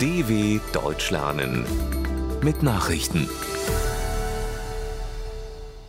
[0.00, 1.66] DW Deutsch lernen
[2.42, 3.28] mit Nachrichten.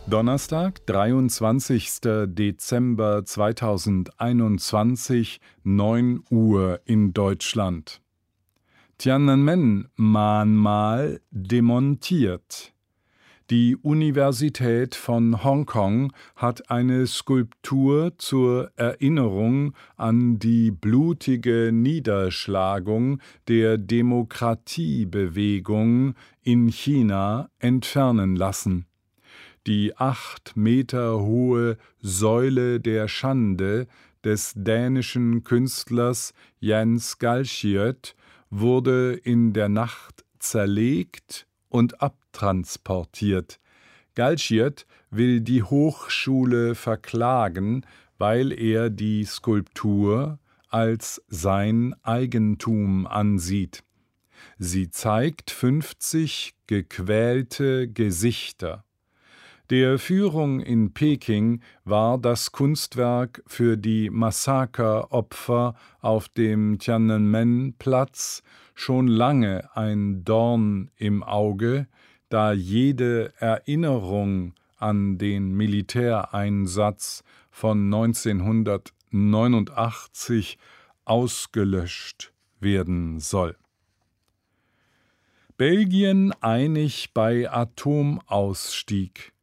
[0.06, 2.00] Donnerstag, 23.
[2.26, 8.02] Dezember 2021, 9 Uhr in Deutschland.
[8.98, 12.71] Tiananmen-Mahnmal demontiert.
[13.52, 26.14] Die Universität von Hongkong hat eine Skulptur zur Erinnerung an die blutige Niederschlagung der Demokratiebewegung
[26.42, 28.86] in China entfernen lassen.
[29.66, 33.86] Die acht Meter hohe Säule der Schande
[34.24, 38.14] des dänischen Künstlers Jens Galschiot
[38.48, 42.00] wurde in der Nacht zerlegt und
[42.32, 43.60] abtransportiert.
[44.14, 47.86] Galschiot will die Hochschule verklagen,
[48.18, 53.82] weil er die Skulptur als sein Eigentum ansieht.
[54.58, 58.84] Sie zeigt 50 gequälte Gesichter.
[59.70, 68.42] Der Führung in Peking war das Kunstwerk für die Massakeropfer auf dem Tiananmen-Platz
[68.74, 71.86] schon lange ein Dorn im Auge,
[72.32, 80.56] da jede Erinnerung an den Militäreinsatz von 1989
[81.04, 83.54] ausgelöscht werden soll.
[85.58, 89.34] Belgien einig bei Atomausstieg.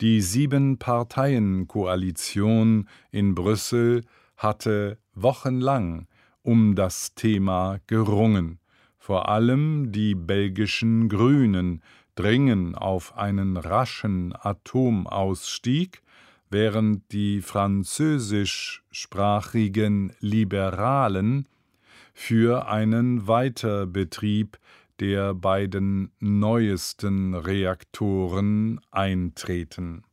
[0.01, 4.03] Die Sieben-Parteien-Koalition in Brüssel
[4.37, 6.05] hatte wochenlang
[6.43, 8.59] um das Thema gerungen.
[8.99, 11.81] Vor allem die belgischen Grünen
[12.13, 16.03] dringen auf einen raschen Atomausstieg,
[16.51, 21.47] während die französischsprachigen Liberalen
[22.13, 24.59] für einen Weiterbetrieb
[24.99, 30.03] der beiden neuesten Reaktoren eintreten.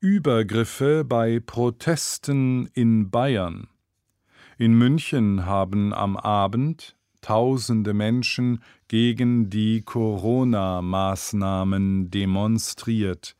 [0.00, 3.66] Übergriffe bei Protesten in Bayern.
[4.56, 13.34] In München haben am Abend tausende Menschen gegen die Corona-Maßnahmen demonstriert.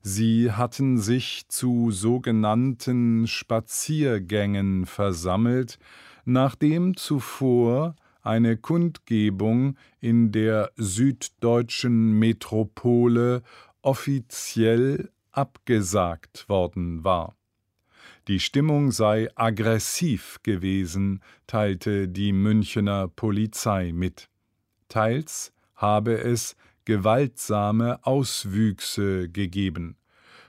[0.00, 5.78] Sie hatten sich zu sogenannten Spaziergängen versammelt,
[6.24, 7.96] nachdem zuvor
[8.28, 13.42] eine Kundgebung in der süddeutschen Metropole
[13.80, 17.36] offiziell abgesagt worden war.
[18.28, 24.28] Die Stimmung sei aggressiv gewesen, teilte die Münchener Polizei mit.
[24.90, 29.96] Teils habe es gewaltsame Auswüchse gegeben.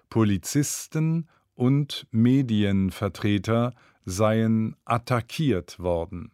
[0.10, 3.74] Polizisten und Medienvertreter
[4.04, 6.32] seien attackiert worden.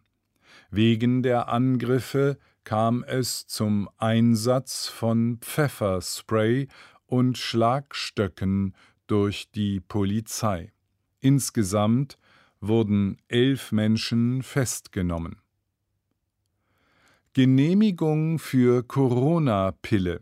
[0.70, 6.68] Wegen der Angriffe kam es zum Einsatz von Pfefferspray
[7.06, 8.74] und Schlagstöcken
[9.06, 10.72] durch die Polizei.
[11.20, 12.18] Insgesamt
[12.60, 15.36] wurden elf Menschen festgenommen.
[17.32, 20.20] Genehmigung für Corona-Pille.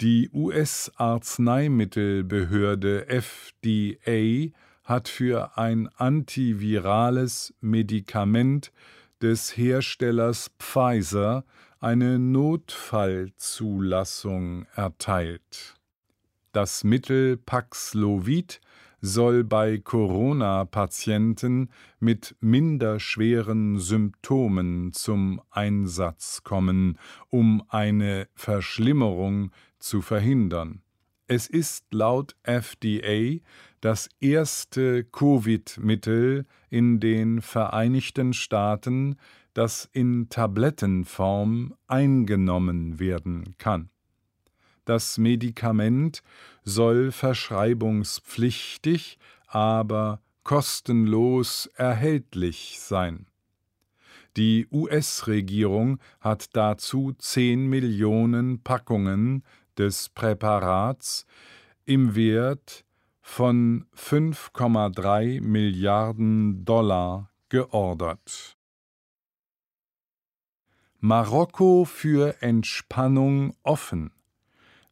[0.00, 4.52] Die US-Arzneimittelbehörde FDA
[4.84, 8.70] hat für ein antivirales Medikament
[9.22, 11.44] des Herstellers Pfizer
[11.80, 15.76] eine Notfallzulassung erteilt.
[16.52, 18.60] Das Mittel Paxlovid
[19.00, 21.70] soll bei Corona-Patienten
[22.00, 26.98] mit minder schweren Symptomen zum Einsatz kommen,
[27.28, 30.82] um eine Verschlimmerung zu verhindern.
[31.30, 33.38] Es ist laut FDA
[33.82, 39.16] das erste Covid-Mittel in den Vereinigten Staaten,
[39.52, 43.90] das in Tablettenform eingenommen werden kann.
[44.86, 46.22] Das Medikament
[46.64, 53.26] soll verschreibungspflichtig, aber kostenlos erhältlich sein.
[54.38, 59.42] Die US-Regierung hat dazu 10 Millionen Packungen
[59.78, 61.26] des Präparats
[61.84, 62.84] im Wert
[63.20, 68.56] von 5,3 Milliarden Dollar geordert.
[71.00, 74.10] Marokko für Entspannung offen.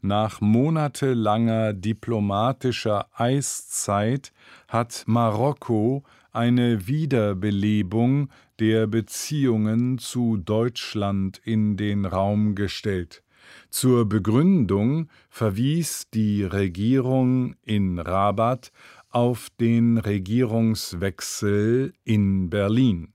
[0.01, 4.33] Nach monatelanger diplomatischer Eiszeit
[4.69, 8.29] hat Marokko eine Wiederbelebung
[8.61, 13.25] der Beziehungen zu Deutschland in den Raum gestellt.
[13.71, 18.73] Zur Begründung verwies die Regierung in Rabat
[19.11, 23.13] auf den Regierungswechsel in Berlin.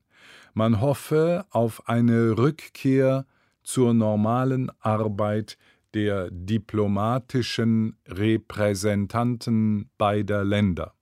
[0.53, 3.25] Man hoffe auf eine Rückkehr
[3.63, 5.57] zur normalen Arbeit
[5.93, 10.93] der diplomatischen Repräsentanten beider Länder.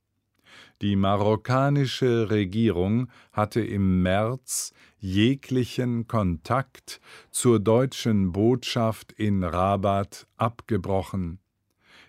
[0.81, 11.39] Die marokkanische Regierung hatte im März jeglichen Kontakt zur deutschen Botschaft in Rabat abgebrochen.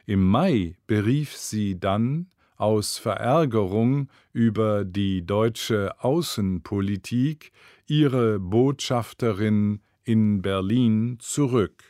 [0.06, 7.52] Im Mai berief sie dann aus Verärgerung über die deutsche Außenpolitik
[7.86, 11.82] ihre Botschafterin in Berlin zurück.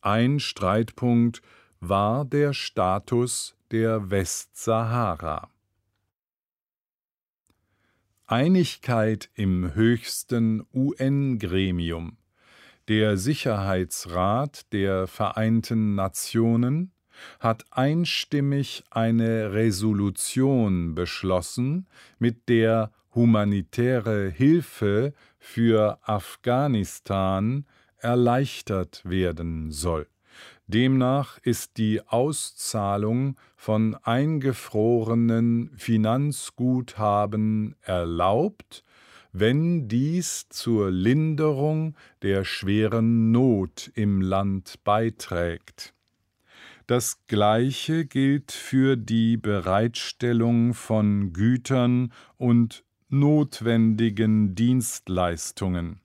[0.00, 1.42] Ein Streitpunkt
[1.80, 5.48] war der Status der Westsahara.
[8.30, 12.18] Einigkeit im höchsten UN-Gremium.
[12.86, 16.92] Der Sicherheitsrat der Vereinten Nationen
[17.40, 21.88] hat einstimmig eine Resolution beschlossen,
[22.18, 27.64] mit der humanitäre Hilfe für Afghanistan
[27.96, 30.06] erleichtert werden soll.
[30.68, 38.84] Demnach ist die Auszahlung von eingefrorenen Finanzguthaben erlaubt,
[39.32, 45.94] wenn dies zur Linderung der schweren Not im Land beiträgt.
[46.86, 56.00] Das Gleiche gilt für die Bereitstellung von Gütern und notwendigen Dienstleistungen.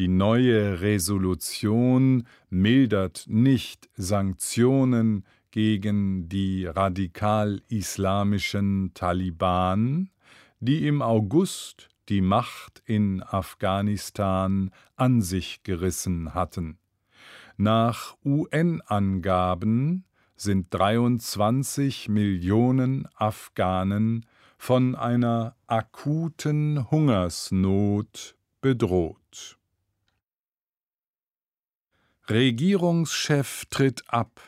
[0.00, 10.08] Die neue Resolution mildert nicht Sanktionen gegen die radikal-islamischen Taliban,
[10.58, 16.78] die im August die Macht in Afghanistan an sich gerissen hatten.
[17.58, 24.24] Nach UN-Angaben sind 23 Millionen Afghanen
[24.56, 29.59] von einer akuten Hungersnot bedroht.
[32.30, 34.40] Regierungschef tritt ab.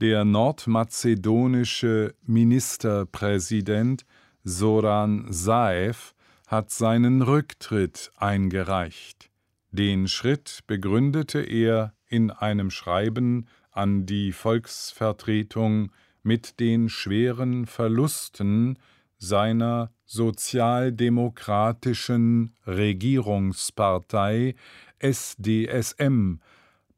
[0.00, 4.04] Der nordmazedonische Ministerpräsident
[4.42, 6.12] Soran Saev
[6.48, 9.30] hat seinen Rücktritt eingereicht.
[9.70, 15.92] Den Schritt begründete er in einem Schreiben an die Volksvertretung
[16.24, 18.76] mit den schweren Verlusten
[19.18, 24.56] seiner sozialdemokratischen Regierungspartei
[24.98, 26.40] SDSM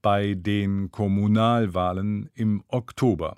[0.07, 3.35] bei den Kommunalwahlen im Oktober.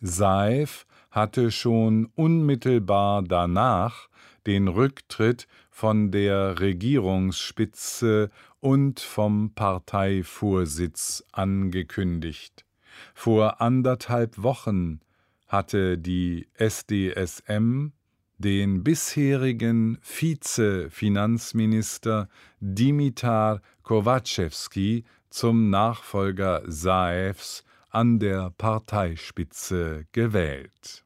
[0.00, 4.08] Saif hatte schon unmittelbar danach
[4.46, 8.30] den Rücktritt von der Regierungsspitze
[8.60, 12.64] und vom Parteivorsitz angekündigt.
[13.12, 15.00] Vor anderthalb Wochen
[15.48, 17.90] hatte die SDSM
[18.38, 22.28] den bisherigen Vize-Finanzminister
[22.60, 31.04] Dimitar Kowaczewski zum Nachfolger Saevs an der Parteispitze gewählt.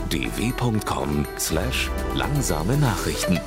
[0.09, 3.39] dw.com/langsame Nachrichten